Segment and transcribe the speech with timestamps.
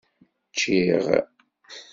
[0.51, 1.05] Ččiɣ.